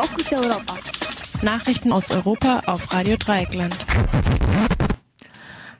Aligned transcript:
Fokus 0.00 0.32
Europa. 0.32 0.78
Nachrichten 1.42 1.92
aus 1.92 2.10
Europa 2.10 2.62
auf 2.64 2.90
Radio 2.90 3.18
Dreieckland. 3.18 3.76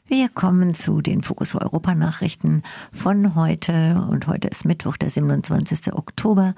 Wir 0.08 0.28
kommen 0.28 0.74
zu 0.74 1.00
den 1.00 1.22
Fokus 1.22 1.54
Europa 1.54 1.94
Nachrichten 1.94 2.62
von 2.92 3.34
heute 3.34 4.06
und 4.10 4.26
heute 4.26 4.48
ist 4.48 4.66
Mittwoch, 4.66 4.98
der 4.98 5.08
27. 5.08 5.94
Oktober. 5.94 6.54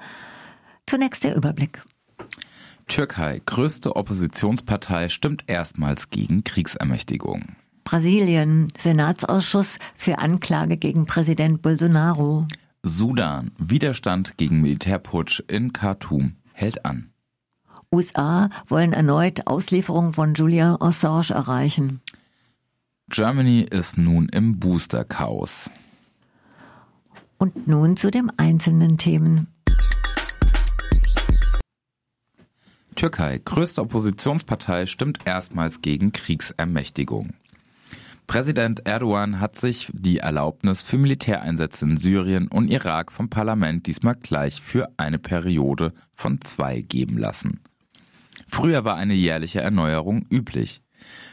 Zunächst 0.85 1.23
der 1.23 1.37
Überblick. 1.37 1.83
Türkei, 2.89 3.41
größte 3.45 3.95
Oppositionspartei, 3.95 5.07
stimmt 5.07 5.45
erstmals 5.47 6.09
gegen 6.09 6.43
Kriegsermächtigung. 6.43 7.55
Brasilien, 7.85 8.73
Senatsausschuss 8.77 9.79
für 9.95 10.19
Anklage 10.19 10.75
gegen 10.75 11.05
Präsident 11.05 11.61
Bolsonaro. 11.61 12.45
Sudan, 12.81 13.51
Widerstand 13.57 14.35
gegen 14.35 14.59
Militärputsch 14.59 15.41
in 15.47 15.71
Khartoum 15.71 16.35
hält 16.51 16.83
an. 16.83 17.12
USA 17.93 18.49
wollen 18.67 18.91
erneut 18.91 19.45
Auslieferung 19.45 20.13
von 20.13 20.33
Julian 20.33 20.81
Assange 20.81 21.29
erreichen. 21.29 22.01
Germany 23.09 23.67
ist 23.69 23.99
nun 23.99 24.27
im 24.29 24.59
Booster-Chaos. 24.59 25.69
Und 27.37 27.67
nun 27.67 27.95
zu 27.95 28.09
den 28.09 28.31
einzelnen 28.37 28.97
Themen. 28.97 29.47
Türkei, 32.95 33.39
größte 33.43 33.81
Oppositionspartei, 33.81 34.87
stimmt 34.87 35.27
erstmals 35.27 35.81
gegen 35.81 36.11
Kriegsermächtigung. 36.11 37.33
Präsident 38.25 38.87
Erdogan 38.87 39.39
hat 39.39 39.55
sich 39.57 39.91
die 39.93 40.19
Erlaubnis 40.19 40.81
für 40.81 40.97
Militäreinsätze 40.97 41.85
in 41.85 41.97
Syrien 41.97 42.47
und 42.47 42.69
Irak 42.69 43.11
vom 43.11 43.29
Parlament 43.29 43.85
diesmal 43.85 44.15
gleich 44.15 44.61
für 44.61 44.89
eine 44.97 45.19
Periode 45.19 45.93
von 46.15 46.41
zwei 46.41 46.81
geben 46.81 47.17
lassen. 47.17 47.59
Früher 48.53 48.85
war 48.85 48.97
eine 48.97 49.15
jährliche 49.15 49.61
Erneuerung 49.61 50.27
üblich. 50.29 50.83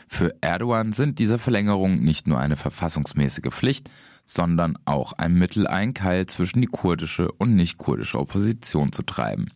Für 0.09 0.35
Erdogan 0.41 0.95
sind 0.95 1.19
diese 1.19 1.39
Verlängerungen 1.39 2.03
nicht 2.03 2.27
nur 2.27 2.39
eine 2.39 2.57
verfassungsmäßige 2.57 3.51
Pflicht, 3.51 3.91
sondern 4.25 4.79
auch 4.87 5.13
ein 5.13 5.35
Mittel, 5.35 5.67
einen 5.67 5.93
Keil 5.93 6.25
zwischen 6.25 6.63
die 6.63 6.67
kurdische 6.67 7.31
und 7.33 7.55
nicht 7.55 7.77
kurdische 7.77 8.19
Opposition 8.19 8.93
zu 8.93 9.03
treiben. 9.03 9.51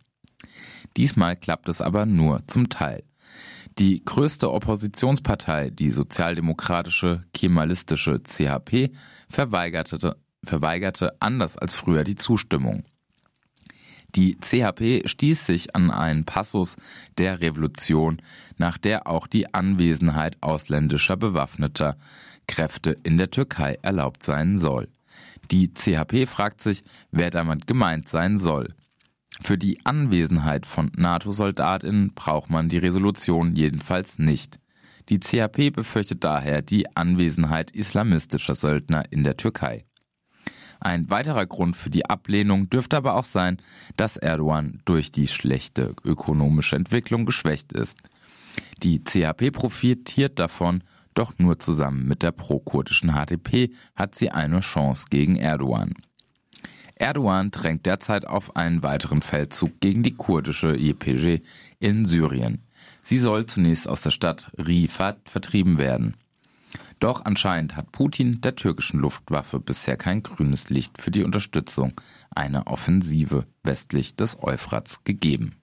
Diesmal 0.95 1.35
klappt 1.35 1.67
es 1.67 1.81
aber 1.81 2.05
nur 2.05 2.43
zum 2.45 2.69
Teil. 2.69 3.03
Die 3.79 4.05
größte 4.05 4.51
Oppositionspartei, 4.51 5.71
die 5.71 5.89
sozialdemokratische 5.89 7.23
kemalistische 7.33 8.21
CHP, 8.21 8.91
verweigerte, 9.27 10.17
verweigerte 10.45 11.19
anders 11.19 11.57
als 11.57 11.73
früher 11.73 12.03
die 12.03 12.15
Zustimmung. 12.15 12.85
Die 14.15 14.37
CHP 14.39 15.07
stieß 15.07 15.45
sich 15.45 15.75
an 15.75 15.91
einen 15.91 16.23
Passus 16.23 16.77
der 17.17 17.41
Revolution, 17.41 18.21
nach 18.57 18.77
der 18.77 19.07
auch 19.07 19.27
die 19.27 19.53
Anwesenheit 19.53 20.37
ausländischer 20.41 21.17
bewaffneter 21.17 21.97
Kräfte 22.47 22.97
in 23.03 23.17
der 23.17 23.31
Türkei 23.31 23.77
erlaubt 23.81 24.23
sein 24.23 24.57
soll. 24.57 24.87
Die 25.51 25.73
CHP 25.73 26.27
fragt 26.27 26.61
sich, 26.61 26.83
wer 27.11 27.29
damit 27.29 27.67
gemeint 27.67 28.07
sein 28.07 28.37
soll. 28.37 28.73
Für 29.41 29.57
die 29.57 29.85
Anwesenheit 29.85 30.65
von 30.65 30.91
NATO-Soldatinnen 30.95 32.13
braucht 32.13 32.49
man 32.49 32.69
die 32.69 32.77
Resolution 32.77 33.55
jedenfalls 33.55 34.17
nicht. 34.17 34.59
Die 35.09 35.19
CHP 35.19 35.71
befürchtet 35.71 36.23
daher 36.23 36.61
die 36.61 36.95
Anwesenheit 36.95 37.71
islamistischer 37.71 38.55
Söldner 38.55 39.03
in 39.11 39.23
der 39.23 39.35
Türkei. 39.35 39.85
Ein 40.79 41.09
weiterer 41.09 41.45
Grund 41.45 41.75
für 41.75 41.89
die 41.89 42.05
Ablehnung 42.05 42.69
dürfte 42.69 42.97
aber 42.97 43.15
auch 43.15 43.25
sein, 43.25 43.57
dass 43.97 44.17
Erdogan 44.17 44.81
durch 44.85 45.11
die 45.11 45.27
schlechte 45.27 45.95
ökonomische 46.03 46.75
Entwicklung 46.75 47.25
geschwächt 47.25 47.73
ist. 47.73 47.97
Die 48.83 49.03
CHP 49.03 49.51
profitiert 49.51 50.39
davon, 50.39 50.83
doch 51.13 51.33
nur 51.39 51.59
zusammen 51.59 52.07
mit 52.07 52.23
der 52.23 52.31
pro-kurdischen 52.31 53.11
HDP 53.13 53.71
hat 53.95 54.15
sie 54.15 54.31
eine 54.31 54.59
Chance 54.59 55.05
gegen 55.09 55.37
Erdogan. 55.37 55.93
Erdogan 56.95 57.51
drängt 57.51 57.85
derzeit 57.85 58.25
auf 58.25 58.55
einen 58.55 58.83
weiteren 58.83 59.21
Feldzug 59.21 59.79
gegen 59.81 60.03
die 60.03 60.15
kurdische 60.15 60.75
YPG 60.75 61.41
in 61.79 62.05
Syrien. 62.05 62.63
Sie 63.01 63.19
soll 63.19 63.45
zunächst 63.45 63.87
aus 63.87 64.01
der 64.01 64.11
Stadt 64.11 64.51
Rifat 64.57 65.17
vertrieben 65.29 65.77
werden. 65.77 66.15
Doch 66.99 67.25
anscheinend 67.25 67.75
hat 67.75 67.91
Putin 67.91 68.41
der 68.41 68.55
türkischen 68.55 68.99
Luftwaffe 68.99 69.59
bisher 69.59 69.97
kein 69.97 70.23
grünes 70.23 70.69
Licht 70.69 71.01
für 71.01 71.11
die 71.11 71.23
Unterstützung 71.23 71.99
einer 72.33 72.67
Offensive 72.67 73.45
westlich 73.63 74.15
des 74.15 74.41
Euphrats 74.41 75.03
gegeben. 75.03 75.55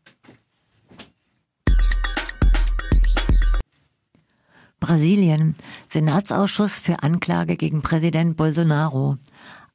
Brasilien. 4.83 5.55
Senatsausschuss 5.89 6.81
für 6.81 7.05
Anklage 7.05 7.57
gegen 7.57 7.83
Präsident 7.83 8.37
Bolsonaro. 8.37 9.17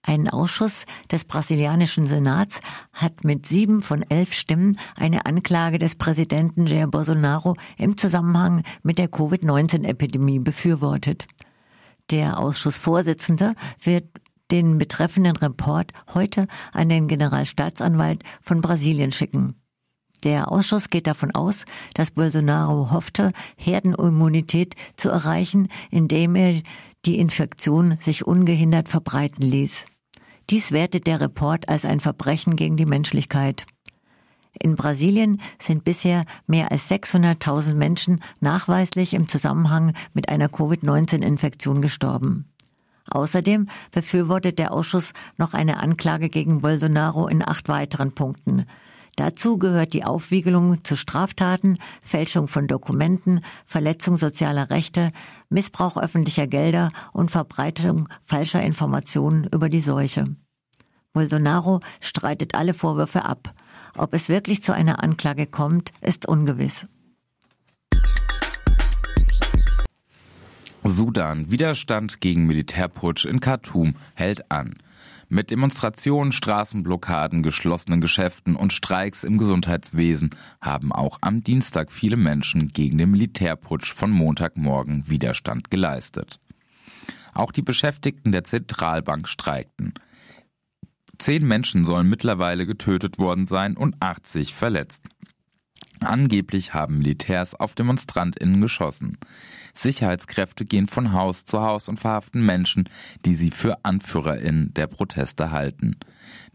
Ein 0.03 0.29
Ausschuss 0.29 0.85
des 1.12 1.25
brasilianischen 1.25 2.07
Senats 2.07 2.62
hat 2.94 3.23
mit 3.23 3.46
sieben 3.46 3.81
von 3.81 4.03
elf 4.03 4.34
Stimmen 4.34 4.78
eine 4.96 5.25
Anklage 5.25 5.79
des 5.79 5.96
Präsidenten 5.96 6.67
Jair 6.67 6.88
Bolsonaro 6.88 7.56
im 7.78 7.97
Zusammenhang 7.97 8.63
mit 8.84 9.00
der 9.00 9.07
Covid-19-Epidemie 9.07 10.40
befürwortet. 10.40 11.28
Der 12.09 12.40
Ausschussvorsitzende 12.40 13.53
wird 13.81 14.06
den 14.50 14.78
betreffenden 14.78 15.35
Report 15.35 15.91
heute 16.13 16.47
an 16.72 16.90
den 16.90 17.07
Generalstaatsanwalt 17.07 18.23
von 18.41 18.62
Brasilien 18.62 19.12
schicken. 19.12 19.56
Der 20.23 20.51
Ausschuss 20.51 20.90
geht 20.90 21.06
davon 21.06 21.31
aus, 21.31 21.66
dass 21.94 22.12
Bolsonaro 22.12 22.91
hoffte, 22.91 23.34
Herdenimmunität 23.56 24.75
zu 24.96 25.09
erreichen, 25.09 25.67
indem 25.91 26.35
er 26.35 26.62
die 27.06 27.19
Infektion 27.19 27.97
sich 28.00 28.25
ungehindert 28.25 28.90
verbreiten 28.90 29.44
ließ. 29.44 29.85
Dies 30.50 30.72
wertet 30.72 31.07
der 31.07 31.19
Report 31.19 31.69
als 31.69 31.85
ein 31.85 32.00
Verbrechen 32.00 32.56
gegen 32.56 32.78
die 32.78 32.85
Menschlichkeit. 32.85 33.66
In 34.59 34.75
Brasilien 34.75 35.41
sind 35.59 35.84
bisher 35.84 36.25
mehr 36.45 36.72
als 36.72 36.90
600.000 36.90 37.73
Menschen 37.75 38.22
nachweislich 38.40 39.13
im 39.13 39.28
Zusammenhang 39.28 39.94
mit 40.13 40.29
einer 40.29 40.50
Covid-19-Infektion 40.50 41.81
gestorben. 41.81 42.45
Außerdem 43.09 43.67
befürwortet 43.91 44.59
der 44.59 44.73
Ausschuss 44.73 45.13
noch 45.38 45.53
eine 45.53 45.79
Anklage 45.79 46.29
gegen 46.29 46.62
Bolsonaro 46.62 47.28
in 47.28 47.47
acht 47.47 47.69
weiteren 47.69 48.13
Punkten. 48.13 48.66
Dazu 49.16 49.57
gehört 49.57 49.94
die 49.94 50.03
Aufwiegelung 50.03 50.84
zu 50.84 50.96
Straftaten, 50.96 51.79
Fälschung 52.03 52.47
von 52.47 52.67
Dokumenten, 52.67 53.41
Verletzung 53.66 54.16
sozialer 54.16 54.69
Rechte, 54.69 55.12
Missbrauch 55.50 55.97
öffentlicher 55.97 56.46
Gelder 56.46 56.91
und 57.13 57.31
Verbreitung 57.31 58.09
falscher 58.25 58.62
Informationen 58.62 59.46
über 59.51 59.69
die 59.69 59.79
Seuche. 59.79 60.35
Bolsonaro 61.13 61.79
streitet 62.00 62.53
alle 62.53 62.75
Vorwürfe 62.75 63.25
ab. 63.25 63.56
Ob 63.97 64.13
es 64.13 64.30
wirklich 64.30 64.62
zu 64.62 64.74
einer 64.74 65.03
Anklage 65.03 65.47
kommt, 65.47 65.91
ist 66.02 66.28
ungewiss. 66.28 66.88
Sudan. 70.84 71.52
Widerstand 71.52 72.22
gegen 72.22 72.46
Militärputsch 72.46 73.25
in 73.25 73.40
Khartoum 73.40 73.96
hält 74.13 74.52
an. 74.52 74.75
Mit 75.30 75.52
Demonstrationen, 75.52 76.31
Straßenblockaden, 76.31 77.44
geschlossenen 77.44 78.00
Geschäften 78.00 78.56
und 78.56 78.72
Streiks 78.72 79.25
im 79.25 79.38
Gesundheitswesen 79.38 80.29
haben 80.62 80.94
auch 80.94 81.18
am 81.19 81.44
Dienstag 81.44 81.91
viele 81.91 82.16
Menschen 82.16 82.69
gegen 82.69 82.97
den 82.97 83.12
Militärputsch 83.12 83.94
von 83.94 84.12
Montagmorgen 84.12 85.03
Widerstand 85.09 85.69
geleistet. 85.69 86.40
Auch 87.34 87.52
die 87.52 87.62
Beschäftigten 87.62 88.31
der 88.31 88.46
Zentralbank 88.46 89.28
streikten. 89.28 89.96
Zehn 91.19 91.47
Menschen 91.47 91.83
sollen 91.83 92.09
mittlerweile 92.09 92.66
getötet 92.66 93.17
worden 93.17 93.45
sein 93.45 93.75
und 93.75 93.95
80 94.00 94.53
verletzt. 94.53 95.05
Angeblich 96.00 96.73
haben 96.73 96.99
Militärs 96.99 97.55
auf 97.55 97.73
DemonstrantInnen 97.73 98.61
geschossen. 98.61 99.17
Sicherheitskräfte 99.73 100.66
gehen 100.66 100.87
von 100.87 101.11
Haus 101.11 101.46
zu 101.46 101.61
Haus 101.61 101.90
und 101.90 101.99
verhaften 101.99 102.46
Menschen, 102.46 102.90
die 103.25 103.35
sie 103.35 103.52
für 103.52 103.84
AnführerInnen 103.84 104.73
der 104.73 104.87
Proteste 104.87 105.52
halten. 105.52 105.97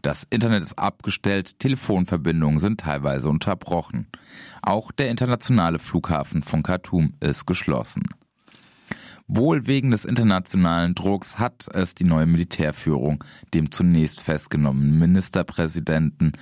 Das 0.01 0.25
Internet 0.29 0.63
ist 0.63 0.79
abgestellt, 0.79 1.59
Telefonverbindungen 1.59 2.59
sind 2.59 2.81
teilweise 2.81 3.29
unterbrochen. 3.29 4.07
Auch 4.61 4.91
der 4.91 5.09
internationale 5.09 5.79
Flughafen 5.79 6.43
von 6.43 6.63
Khartoum 6.63 7.13
ist 7.19 7.45
geschlossen. 7.45 8.03
Wohl 9.27 9.67
wegen 9.67 9.91
des 9.91 10.05
internationalen 10.05 10.95
Drucks 10.95 11.39
hat 11.39 11.67
es 11.73 11.95
die 11.95 12.03
neue 12.03 12.25
Militärführung 12.25 13.23
dem 13.53 13.71
zunächst 13.71 14.21
festgenommenen 14.21 14.99
Ministerpräsidenten 14.99 16.33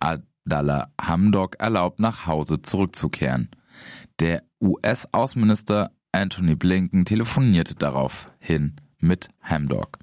Abdallah 0.00 0.90
Hamdok 1.00 1.56
erlaubt, 1.60 2.00
nach 2.00 2.26
Hause 2.26 2.62
zurückzukehren. 2.62 3.50
Der 4.20 4.42
US-Außenminister 4.60 5.90
Anthony 6.12 6.54
Blinken 6.54 7.04
telefonierte 7.04 7.74
daraufhin 7.74 8.76
mit 8.98 9.28
Hamdok. 9.42 9.98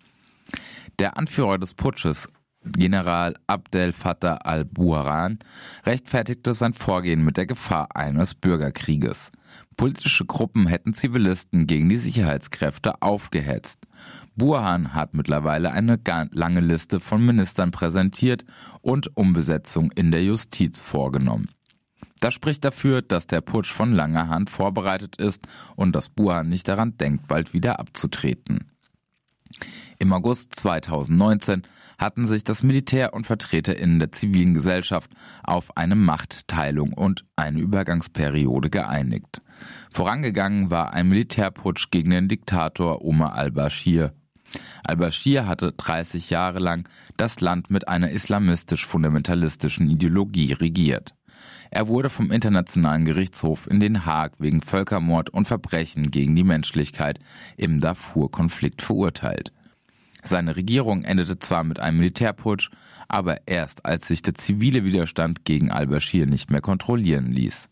Der 0.99 1.17
Anführer 1.17 1.57
des 1.57 1.73
Putsches, 1.73 2.29
General 2.71 3.35
Abdel 3.47 3.93
Fattah 3.93 4.37
al-Buharan 4.37 5.39
rechtfertigte 5.85 6.53
sein 6.53 6.73
Vorgehen 6.73 7.23
mit 7.23 7.37
der 7.37 7.45
Gefahr 7.45 7.95
eines 7.95 8.35
Bürgerkrieges. 8.35 9.31
Politische 9.75 10.25
Gruppen 10.25 10.67
hätten 10.67 10.93
Zivilisten 10.93 11.67
gegen 11.67 11.89
die 11.89 11.97
Sicherheitskräfte 11.97 13.01
aufgehetzt. 13.01 13.85
Burhan 14.35 14.93
hat 14.93 15.13
mittlerweile 15.13 15.71
eine 15.71 15.99
lange 16.31 16.59
Liste 16.59 16.99
von 16.99 17.25
Ministern 17.25 17.71
präsentiert 17.71 18.45
und 18.81 19.15
Umbesetzung 19.15 19.91
in 19.91 20.11
der 20.11 20.23
Justiz 20.23 20.79
vorgenommen. 20.79 21.49
Das 22.19 22.33
spricht 22.33 22.65
dafür, 22.65 23.01
dass 23.01 23.27
der 23.27 23.41
Putsch 23.41 23.71
von 23.71 23.91
langer 23.91 24.27
Hand 24.27 24.49
vorbereitet 24.49 25.17
ist 25.17 25.47
und 25.75 25.95
dass 25.95 26.09
Burhan 26.09 26.49
nicht 26.49 26.67
daran 26.67 26.97
denkt, 26.97 27.27
bald 27.27 27.53
wieder 27.53 27.79
abzutreten. 27.79 28.71
Im 29.99 30.13
August 30.13 30.55
2019 30.55 31.63
hatten 31.97 32.27
sich 32.27 32.43
das 32.43 32.63
Militär 32.63 33.13
und 33.13 33.25
VertreterInnen 33.25 33.99
der 33.99 34.11
zivilen 34.11 34.53
Gesellschaft 34.53 35.09
auf 35.43 35.75
eine 35.75 35.95
Machtteilung 35.95 36.93
und 36.93 37.25
eine 37.35 37.59
Übergangsperiode 37.59 38.69
geeinigt. 38.69 39.41
Vorangegangen 39.91 40.69
war 40.69 40.93
ein 40.93 41.09
Militärputsch 41.09 41.89
gegen 41.89 42.11
den 42.11 42.27
Diktator 42.27 43.03
Omar 43.03 43.33
al-Bashir. 43.33 44.13
Al-Bashir 44.83 45.47
hatte 45.47 45.73
30 45.73 46.29
Jahre 46.29 46.59
lang 46.59 46.87
das 47.17 47.41
Land 47.41 47.69
mit 47.69 47.87
einer 47.87 48.11
islamistisch-fundamentalistischen 48.11 49.89
Ideologie 49.89 50.53
regiert. 50.53 51.16
Er 51.71 51.87
wurde 51.87 52.09
vom 52.09 52.31
Internationalen 52.31 53.05
Gerichtshof 53.05 53.67
in 53.69 53.79
Den 53.79 54.05
Haag 54.05 54.33
wegen 54.39 54.61
Völkermord 54.61 55.29
und 55.29 55.47
Verbrechen 55.47 56.11
gegen 56.11 56.35
die 56.35 56.43
Menschlichkeit 56.43 57.19
im 57.57 57.79
Darfur-Konflikt 57.79 58.81
verurteilt. 58.81 59.51
Seine 60.23 60.55
Regierung 60.55 61.03
endete 61.03 61.39
zwar 61.39 61.63
mit 61.63 61.79
einem 61.79 61.99
Militärputsch, 61.99 62.69
aber 63.07 63.47
erst 63.47 63.85
als 63.85 64.07
sich 64.07 64.21
der 64.21 64.35
zivile 64.35 64.83
Widerstand 64.83 65.45
gegen 65.45 65.71
al-Bashir 65.71 66.25
nicht 66.25 66.51
mehr 66.51 66.61
kontrollieren 66.61 67.31
ließ. 67.31 67.69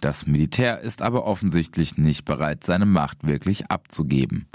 Das 0.00 0.26
Militär 0.26 0.80
ist 0.80 1.00
aber 1.00 1.24
offensichtlich 1.24 1.96
nicht 1.96 2.24
bereit, 2.24 2.64
seine 2.64 2.86
Macht 2.86 3.26
wirklich 3.26 3.70
abzugeben. 3.70 4.46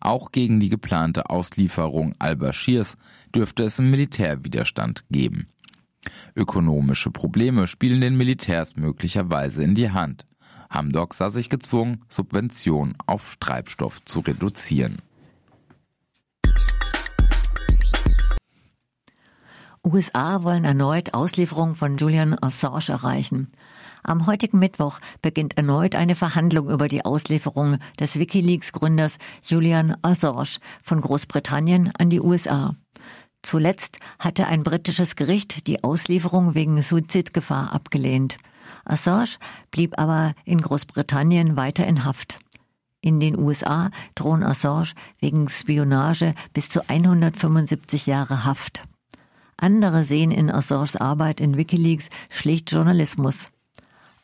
Auch 0.00 0.32
gegen 0.32 0.60
die 0.60 0.70
geplante 0.70 1.28
Auslieferung 1.28 2.14
al-Bashirs 2.18 2.96
dürfte 3.34 3.64
es 3.64 3.78
einen 3.78 3.90
Militärwiderstand 3.90 5.04
geben. 5.10 5.48
Ökonomische 6.34 7.10
Probleme 7.10 7.66
spielen 7.66 8.00
den 8.00 8.16
Militärs 8.16 8.76
möglicherweise 8.76 9.62
in 9.62 9.74
die 9.74 9.90
Hand. 9.90 10.26
Hamdok 10.70 11.14
sah 11.14 11.30
sich 11.30 11.48
gezwungen, 11.48 12.04
Subventionen 12.08 12.96
auf 13.06 13.36
Treibstoff 13.40 14.02
zu 14.04 14.20
reduzieren. 14.20 14.98
USA 19.82 20.44
wollen 20.44 20.64
erneut 20.64 21.14
Auslieferung 21.14 21.74
von 21.74 21.96
Julian 21.96 22.36
Assange 22.40 22.90
erreichen. 22.90 23.48
Am 24.02 24.26
heutigen 24.26 24.58
Mittwoch 24.58 25.00
beginnt 25.22 25.56
erneut 25.56 25.94
eine 25.94 26.14
Verhandlung 26.14 26.70
über 26.70 26.86
die 26.88 27.04
Auslieferung 27.04 27.78
des 27.98 28.18
Wikileaks-Gründers 28.18 29.18
Julian 29.42 29.96
Assange 30.02 30.58
von 30.82 31.00
Großbritannien 31.00 31.92
an 31.98 32.10
die 32.10 32.20
USA. 32.20 32.76
Zuletzt 33.42 33.98
hatte 34.18 34.46
ein 34.46 34.62
britisches 34.62 35.16
Gericht 35.16 35.66
die 35.66 35.82
Auslieferung 35.82 36.54
wegen 36.54 36.82
Suizidgefahr 36.82 37.72
abgelehnt. 37.72 38.38
Assange 38.84 39.38
blieb 39.70 39.98
aber 39.98 40.34
in 40.44 40.60
Großbritannien 40.60 41.56
weiter 41.56 41.86
in 41.86 42.04
Haft. 42.04 42.38
In 43.00 43.18
den 43.18 43.38
USA 43.38 43.90
drohen 44.14 44.42
Assange 44.42 44.92
wegen 45.20 45.48
Spionage 45.48 46.34
bis 46.52 46.68
zu 46.68 46.86
175 46.88 48.06
Jahre 48.06 48.44
Haft. 48.44 48.84
Andere 49.56 50.04
sehen 50.04 50.30
in 50.30 50.50
Assanges 50.50 50.96
Arbeit 50.96 51.40
in 51.40 51.56
Wikileaks 51.56 52.10
schlicht 52.28 52.70
Journalismus. 52.72 53.50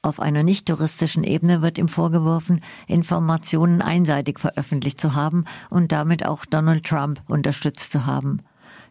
Auf 0.02 0.20
einer 0.20 0.42
nicht 0.42 0.66
touristischen 0.66 1.24
Ebene 1.24 1.62
wird 1.62 1.78
ihm 1.78 1.88
vorgeworfen, 1.88 2.62
Informationen 2.86 3.82
einseitig 3.82 4.38
veröffentlicht 4.38 5.00
zu 5.00 5.14
haben 5.14 5.46
und 5.68 5.90
damit 5.90 6.24
auch 6.24 6.44
Donald 6.44 6.84
Trump 6.84 7.22
unterstützt 7.26 7.90
zu 7.90 8.06
haben. 8.06 8.42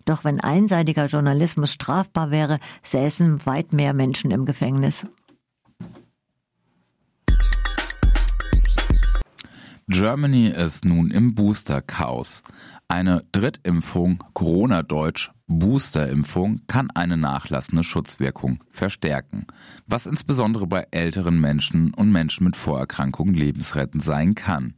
Doch 0.06 0.24
wenn 0.24 0.40
einseitiger 0.40 1.08
Journalismus 1.08 1.74
strafbar 1.74 2.32
wäre, 2.32 2.60
säßen 2.84 3.46
weit 3.46 3.74
mehr 3.74 3.94
Menschen 3.94 4.32
im 4.32 4.46
Gefängnis. 4.46 5.06
Germany 9.88 10.48
ist 10.48 10.84
nun 10.84 11.12
im 11.12 11.36
Booster-Chaos. 11.36 12.42
Eine 12.88 13.24
Drittimpfung, 13.32 14.24
Corona-Deutsch, 14.34 15.32
Boosterimpfung 15.48 16.62
kann 16.66 16.90
eine 16.90 17.18
nachlassende 17.18 17.84
Schutzwirkung 17.84 18.64
verstärken, 18.72 19.46
was 19.86 20.08
insbesondere 20.08 20.66
bei 20.66 20.88
älteren 20.90 21.40
Menschen 21.40 21.94
und 21.94 22.12
Menschen 22.12 22.46
mit 22.46 22.56
Vorerkrankungen 22.56 23.36
lebensrettend 23.36 24.04
sein 24.04 24.34
kann. 24.34 24.74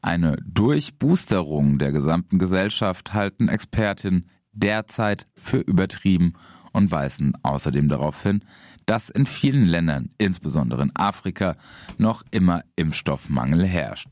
Eine 0.00 0.36
Durchboosterung 0.46 1.78
der 1.78 1.90
gesamten 1.90 2.38
Gesellschaft 2.38 3.12
halten 3.12 3.48
Expertinnen 3.48 4.28
derzeit 4.52 5.24
für 5.36 5.58
übertrieben 5.58 6.34
und 6.72 6.90
weisen 6.90 7.32
außerdem 7.42 7.88
darauf 7.88 8.22
hin, 8.22 8.44
dass 8.86 9.08
in 9.08 9.26
vielen 9.26 9.66
Ländern, 9.66 10.10
insbesondere 10.18 10.82
in 10.82 10.94
Afrika, 10.94 11.56
noch 11.98 12.22
immer 12.30 12.62
Impfstoffmangel 12.76 13.64
herrscht. 13.66 14.08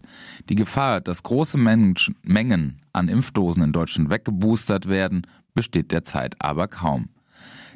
Die 0.48 0.54
Gefahr, 0.54 1.00
dass 1.00 1.22
große 1.22 1.58
Mengen 1.58 2.82
an 2.92 3.08
Impfdosen 3.08 3.62
in 3.62 3.72
Deutschland 3.72 4.10
weggeboostert 4.10 4.88
werden, 4.88 5.26
besteht 5.54 5.92
derzeit 5.92 6.36
aber 6.40 6.68
kaum. 6.68 7.08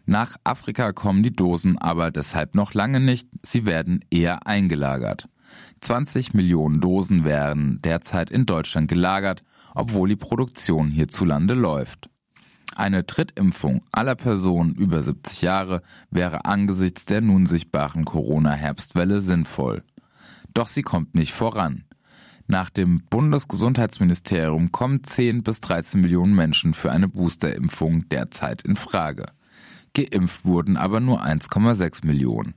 Nach 0.05 0.37
Afrika 0.43 0.93
kommen 0.93 1.23
die 1.23 1.35
Dosen 1.35 1.79
aber 1.79 2.11
deshalb 2.11 2.55
noch 2.55 2.75
lange 2.75 3.01
nicht, 3.01 3.29
sie 3.43 3.67
werden 3.67 4.05
eher 4.11 4.47
eingelagert. 4.47 5.29
20 5.81 6.35
Millionen 6.35 6.81
Dosen 6.81 7.25
werden 7.25 7.81
derzeit 7.83 8.31
in 8.31 8.47
Deutschland 8.47 8.89
gelagert, 8.89 9.43
obwohl 9.75 10.09
die 10.09 10.17
Produktion 10.17 10.91
hierzulande 10.91 11.55
läuft. 11.55 12.12
Eine 12.75 13.03
Drittimpfung 13.03 13.83
aller 13.93 14.15
Personen 14.15 14.75
über 14.75 15.03
70 15.03 15.43
Jahre 15.43 15.83
wäre 16.11 16.47
angesichts 16.47 17.05
der 17.05 17.21
nun 17.21 17.47
sichtbaren 17.47 18.05
Corona-Herbstwelle 18.05 19.21
sinnvoll. 19.21 19.83
Doch 20.55 20.67
sie 20.67 20.83
kommt 20.83 21.15
nicht 21.15 21.33
voran. 21.33 21.85
Nach 22.47 22.71
dem 22.71 23.03
Bundesgesundheitsministerium 23.09 24.73
kommen 24.73 25.05
10 25.05 25.43
bis 25.43 25.61
13 25.61 26.01
Millionen 26.01 26.35
Menschen 26.35 26.75
für 26.75 26.91
eine 26.91 27.09
Boosterimpfung 27.09 28.09
derzeit 28.09 28.63
in 28.63 28.77
Frage. 28.77 29.27
Geimpft 29.95 30.45
wurden 30.45 30.77
aber 30.77 31.01
nur 31.01 31.23
1,6 31.23 32.07
Millionen. 32.07 32.55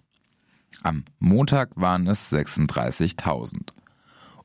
Am 0.81 1.03
Montag 1.19 1.71
waren 1.75 2.07
es 2.07 2.31
36.000. 2.31 3.71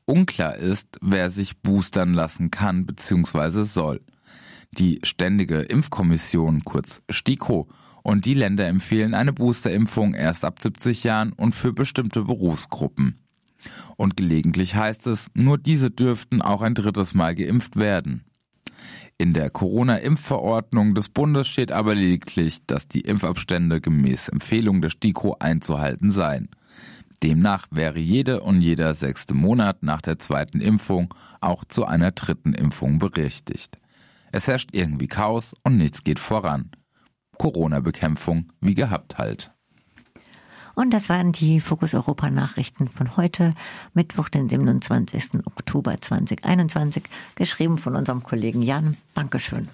Unklar 0.05 0.55
ist, 0.55 0.97
wer 1.01 1.29
sich 1.29 1.59
boostern 1.59 2.13
lassen 2.13 2.51
kann 2.51 2.85
bzw. 2.85 3.63
soll. 3.63 4.01
Die 4.77 4.99
Ständige 5.03 5.59
Impfkommission, 5.59 6.63
kurz 6.63 7.01
STIKO, 7.09 7.67
und 8.03 8.25
die 8.25 8.33
Länder 8.33 8.67
empfehlen 8.67 9.13
eine 9.13 9.33
Boosterimpfung 9.33 10.13
erst 10.13 10.45
ab 10.45 10.61
70 10.61 11.03
Jahren 11.03 11.33
und 11.33 11.53
für 11.53 11.73
bestimmte 11.73 12.23
Berufsgruppen. 12.23 13.19
Und 13.95 14.17
gelegentlich 14.17 14.75
heißt 14.75 15.07
es, 15.07 15.27
nur 15.33 15.57
diese 15.57 15.91
dürften 15.91 16.41
auch 16.41 16.61
ein 16.61 16.73
drittes 16.73 17.13
Mal 17.13 17.35
geimpft 17.35 17.75
werden. 17.75 18.23
In 19.17 19.33
der 19.33 19.51
Corona-Impfverordnung 19.51 20.95
des 20.95 21.09
Bundes 21.09 21.47
steht 21.47 21.71
aber 21.71 21.93
lediglich, 21.93 22.65
dass 22.65 22.87
die 22.87 23.01
Impfabstände 23.01 23.81
gemäß 23.81 24.29
Empfehlung 24.29 24.81
der 24.81 24.89
STIKO 24.89 25.35
einzuhalten 25.39 26.11
seien. 26.11 26.49
Demnach 27.21 27.67
wäre 27.69 27.99
jede 27.99 28.39
und 28.39 28.61
jeder 28.61 28.95
sechste 28.95 29.35
Monat 29.35 29.83
nach 29.83 30.01
der 30.01 30.17
zweiten 30.17 30.59
Impfung 30.59 31.13
auch 31.39 31.63
zu 31.65 31.85
einer 31.85 32.11
dritten 32.11 32.53
Impfung 32.53 32.97
berechtigt. 32.97 33.77
Es 34.31 34.47
herrscht 34.47 34.69
irgendwie 34.71 35.07
Chaos 35.07 35.55
und 35.63 35.77
nichts 35.77 36.03
geht 36.03 36.19
voran. 36.19 36.71
Corona-Bekämpfung 37.37 38.45
wie 38.61 38.75
gehabt 38.75 39.17
halt. 39.17 39.51
Und 40.73 40.91
das 40.91 41.09
waren 41.09 41.33
die 41.33 41.59
Fokus 41.59 41.93
Europa 41.93 42.29
Nachrichten 42.29 42.87
von 42.87 43.17
heute, 43.17 43.55
Mittwoch, 43.93 44.29
den 44.29 44.47
27. 44.47 45.45
Oktober 45.45 45.99
2021, 45.99 47.03
geschrieben 47.35 47.77
von 47.77 47.95
unserem 47.95 48.23
Kollegen 48.23 48.61
Jan. 48.61 48.95
Dankeschön. 49.13 49.67